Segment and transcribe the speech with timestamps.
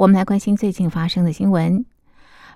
[0.00, 1.84] 我们来关心最近发生的新闻。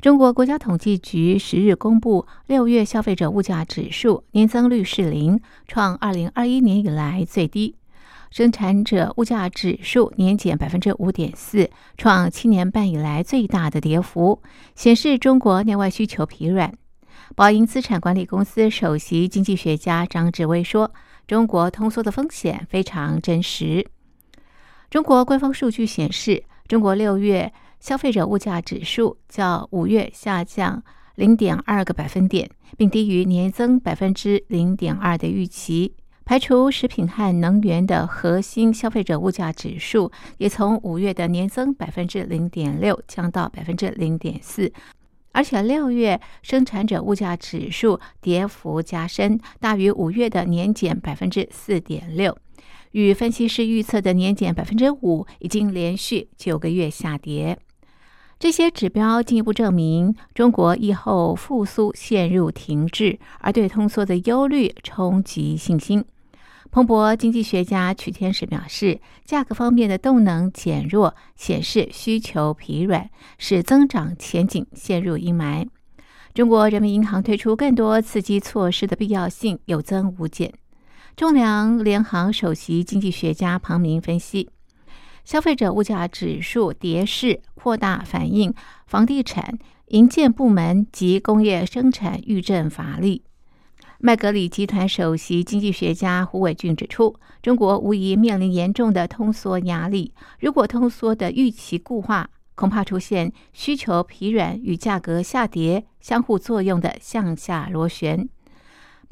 [0.00, 7.74] 中国国家统计局十日公布六月消费者物价指数年增率是零，创二零二一年以来最低。
[8.30, 11.68] 生产者物价指数年减百分之五点四，
[11.98, 14.40] 创七年半以来最大的跌幅，
[14.76, 16.72] 显示中国内外需求疲软。
[17.34, 20.92] 宝盈资产管理公司首席经济学家张志威说
[21.26, 23.84] ：“中国通缩的风险非常真实。”
[24.88, 30.82] 中国官方数据显示，中国六月消费者物价指数较五月下降
[31.16, 35.94] 零点二个百分点，并低于年增百分之零点二的预期。
[36.24, 44.72] 排除食品和能源的核心消费者物价指数，也从五月的年增百分之零点六降到百分之零点四，
[45.32, 52.38] 而且六月生产者物价指数跌幅加深，大于五月的年减百分之四点六，
[52.92, 57.58] 与分析师预测的年减百分之五已经连续九个月下跌。
[58.38, 66.04] 这些指标进一步证明，中国疫后复苏陷入停滞，而对通缩的忧虑冲击信心。
[66.70, 75.68] 彭博经济学家曲天使表示，价格方面的动能减弱，显示需求疲软，使增长前景陷入阴霾。
[76.34, 80.52] 中国人民银行推出更多刺激措施的必要性有增无减。
[81.14, 84.48] 中粮联行首席经济学家庞明分析。
[85.24, 88.52] 消费者物价指数跌势扩大，反映
[88.86, 93.22] 房地产、营建部门及工业生产遇震乏力。
[93.98, 100.12] 麦格里集团首席经济学家胡伟俊指出，中国无疑面临严重的通缩压力。
[100.40, 108.28] 如果通缩的预期固化，恐怕出现需求疲软与价格下跌相互作用的向下螺旋。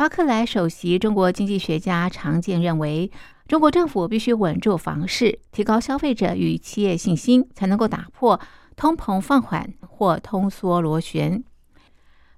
[0.00, 3.12] 巴克莱首席中国经济学家常健认为。
[3.46, 8.40] 中国政府必须稳住房市，提高消费者与企业信心，才能够打破
[8.76, 11.44] 通膨放缓或通缩螺旋。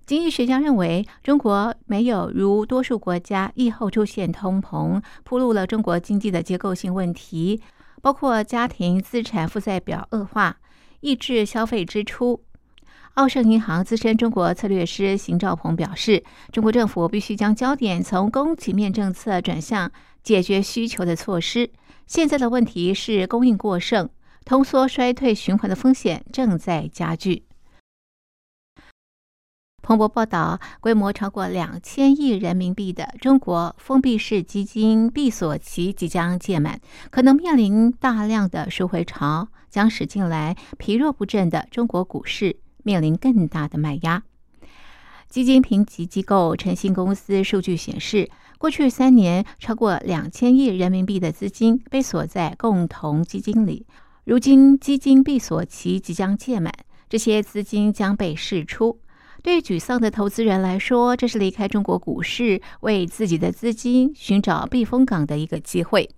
[0.04, 7.62] 经济学家认为，中国没有如多数国家疫后出现通膨，铺露了中国经济的结构性问题，
[8.00, 10.56] 包括家庭资产负债表恶化，
[10.98, 12.42] 抑制消费支出。
[13.14, 19.92] 澳盛银行资深中国策略师邢兆鹏表示，中国政府必须将焦点从供给面政策转向
[20.22, 21.70] 解决需求的措施。
[22.06, 24.08] 现在的问题是供应过剩，
[24.46, 27.44] 通缩衰退循环的风险正在加剧。
[29.82, 36.80] 彭博报道，规模超过两千亿人民币的中国封闭式基金闭锁期即将届满，
[37.10, 42.61] 可能面临大量的赎回潮，将使近来疲弱不振的中国股市。
[42.82, 44.22] 面临更大的卖压。
[45.28, 53.86] 基金评级机构诚信公司数据显示，过去三年超过两千亿人民币的资金被锁在共同基金里。
[54.24, 56.72] 如今基金闭锁期即将届满，
[57.08, 59.00] 这些资金将被释出。
[59.42, 66.08] 对沮丧的投资人来说，这是离开中国股市，为自己的资金寻找避风港的一个机会。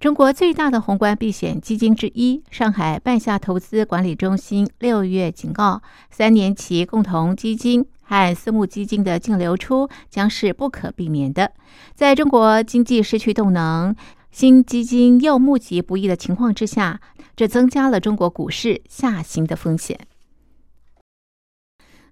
[0.00, 11.50] 中国最大的宏观避险基金之一上海半夏投资管理中心六月警告，三年期共同基金和私募基金的净流出将是不可避免的。
[11.96, 13.96] 在中国经济失去动能、
[14.30, 17.00] 新基金又募集不易的情况之下，
[17.34, 19.98] 这增加了中国股市下行的风险。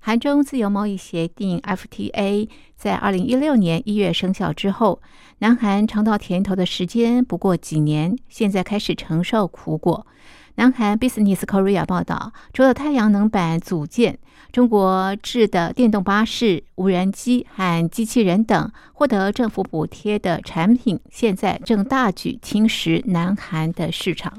[0.07, 5.03] 韩中自由贸易协定 （FTA） 在二零一六年一月生效之后，
[5.39, 10.07] 南韩尝到甜头的时间不过几年，现在开始承受苦果。
[10.55, 14.21] 南韩 Business Korea 报道，除了太阳能板组件，
[14.53, 24.33] 中国制的电动巴士、无人机和机器人等获得政府补贴的产品，现在正大举侵蚀南韩的市场。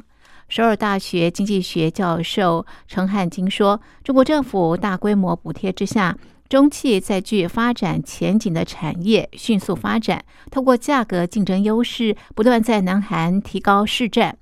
[0.50, 6.18] 首尔大学经济学教授陈汉金说：“中国政府大规模补贴之下，
[6.48, 14.38] 中汽在具发展前景的产业迅速发展，通过价格竞争优势，不断在南韩提高市占。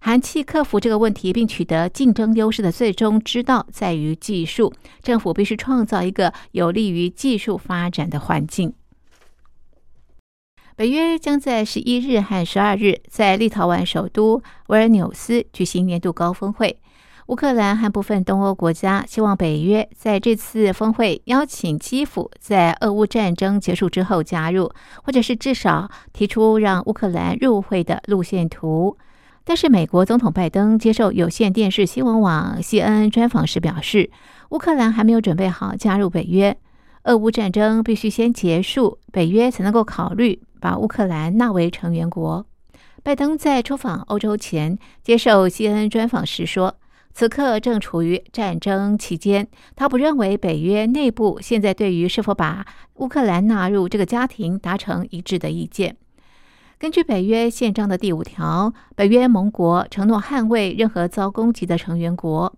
[0.00, 4.72] 韩企克服这个问题并取得竞争优势的最终之道在于技术，
[5.02, 8.72] 政府必须创造一个有利于技术发展的环境。”
[10.74, 16.78] 北约将在十一日和十二日在立陶宛首都维尔纽斯举行年度高峰会。
[17.26, 24.72] 乌克兰和部分东欧国家希望北约在这次峰会邀请基辅在俄乌战争结束之后加入，
[25.04, 28.96] 或者是至少提出让乌克兰入会的路线图。
[29.44, 34.10] 但是，美国总统拜登接受有线电视新闻网 CNN 专访时表示，
[34.50, 36.56] 乌克兰还没有准备好加入北约，
[37.04, 42.46] 俄乌战争必须先结束，北约才能够考虑把乌克兰纳为成员国。
[43.02, 46.76] 拜登在出访欧洲前接受 CNN 专访时说。
[47.14, 52.64] 此刻正处于战争期间，他不认为北约内部现在对于是否把
[52.94, 55.98] 乌克兰纳入这个家庭达成一致的意见。
[56.78, 62.50] 根据北约宪章的第五条，北约盟国承诺捍卫任何遭攻击的成员国。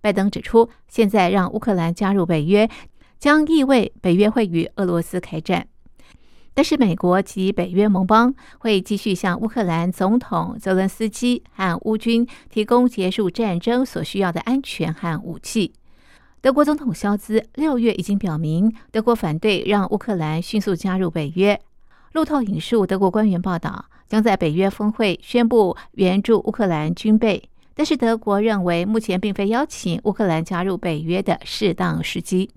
[0.00, 2.68] 拜登指出，现在让乌克兰加入北约，
[3.20, 5.68] 将意味北约会与俄罗斯开战。
[6.52, 15.72] 但是，美国及北约盟邦会继续向乌克兰总统泽伦斯基和乌军提供结束战争所需要的安全和武器。
[16.42, 21.58] 德国总统肖兹六月已经表明，德国反对让乌克兰迅速加入北约。
[22.12, 32.50] 路透引述德国官员报道，将在北约峰会宣布援助乌克兰军备，但是德国认为目前并非邀请乌克兰加入北约的适当时机。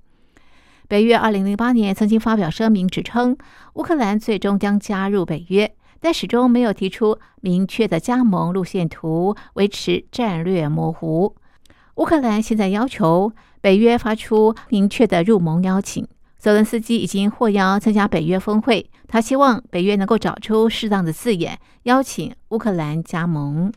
[0.94, 3.36] 北约二零零八年曾经发表声明，指称
[3.74, 11.36] 乌克兰最终将加入北约，但始终没有提出明确的加盟路线图，维持战略模糊。
[11.96, 16.08] 乌克兰现在要求北约发出明确的入盟邀请。
[16.38, 23.74] 泽伦斯基已经获邀参加北约峰会，他希望北约能够找出适当的字眼，邀请乌克兰加盟。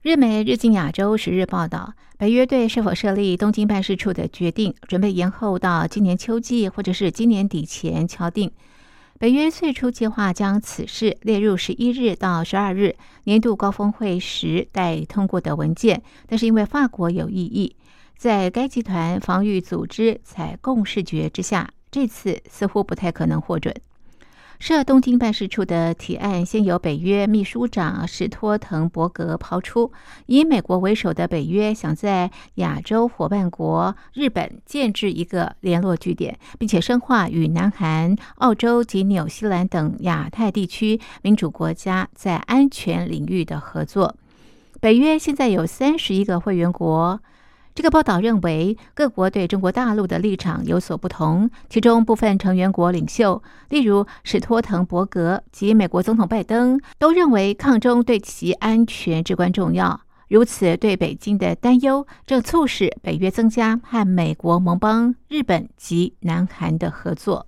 [0.00, 8.48] 日媒日经亚洲十日报道，北约对是否设立东京办事处的决定，准备延后到今年秋季或者是今年底前敲定。
[9.18, 17.74] 北约最初计划将此事列入十一日到十二日年度高峰会时待通过的文件，但是因为法国有异议，
[18.16, 23.74] 在该集团防御组织采共识决之下，这次似乎不太可能获准。
[24.58, 29.92] 设东京办事处的提案先由北约秘书长史托滕伯格抛出，
[30.26, 44.16] 以美国为首的北约想在亚洲伙伴国日本建制一个联络据点，并且深化与南韩、澳洲及纽西兰等亚太地区民主国家在安全领域的合作。
[44.80, 47.20] 北约现在有三十一个会员国。
[47.78, 51.48] 这个报道认为，各国对中国大陆的立场有所不同。
[51.68, 60.00] 其中部分成员国领袖，例如史托滕伯格及美国总统拜登，都认为抗中对其安全至关重要。
[60.26, 67.46] 如此对北京的担忧，正促使北约增加和美国盟邦日本及南韩的合作。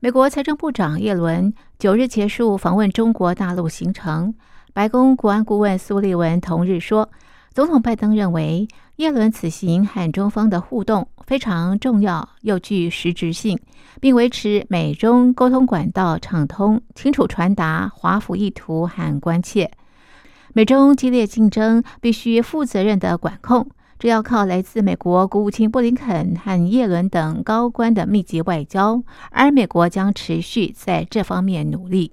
[0.00, 4.34] 美国财政部长耶伦九日结束访问中国大陆行程。
[4.74, 7.08] 白宫国安顾问苏利文同日说，
[7.52, 8.66] 总统拜登认为
[8.96, 13.56] 耶伦此行和中方的互动非常重要又具实质性，
[14.00, 19.70] 并维持美中沟通管道畅通，清楚传达华府意图和关切。
[20.54, 23.68] 美中激烈竞争必须负责任的管控，
[24.00, 32.10] 这要靠来自美国国务卿布林肯和耶伦等高官的密集外交，而美国将持续在这方面努力。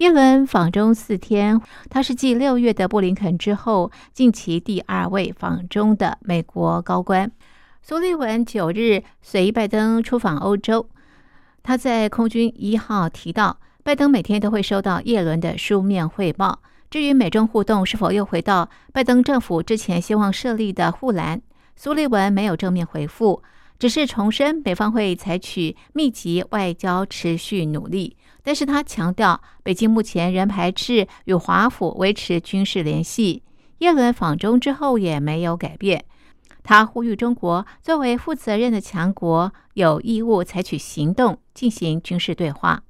[0.00, 1.60] 耶伦访中四天，
[1.90, 7.30] 他是继六月的布林肯之后，近期第二位访中的美国高官。
[7.82, 10.88] 苏利文九日随拜登出访欧洲，
[11.62, 16.60] 他在空军一号提到，拜登每天都会收到耶伦的书面汇报。
[16.88, 21.42] 至于美中互动是否又回到拜登政府之前希望设立的护栏，
[21.76, 23.42] 苏利文没有正面回复，
[23.78, 28.16] 只是重申美方会采取密集外交，持续努力。
[28.42, 33.42] 但是他强调，北京目前仍排斥与华府维持军事联系。
[33.78, 36.04] 耶伦访中之后也没有改变。
[36.62, 42.82] 他呼吁中国作为负责任的强国，有义务采取行动进行军事对话。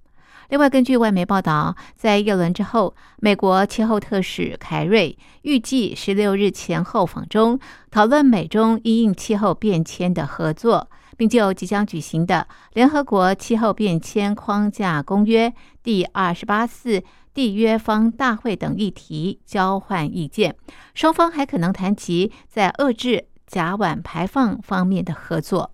[0.48, 7.60] 另外，根据外媒报道，在耶伦之后，美国气候特使凯瑞预计十六日前后访中，
[7.92, 10.90] 讨论美中因应气候变迁的合作。
[11.20, 17.02] 并就即将举行的联合国气候变迁框架公约第二十八次
[17.34, 20.56] 缔约方大会等议题交换意见，
[20.94, 25.70] 双方还可能谈及在遏制甲烷排放方面的合作。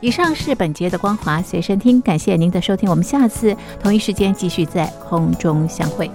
[0.00, 6.10] 以上是本节的光华随身听，感谢您的收听，我们下次同一时间继续在空中相会。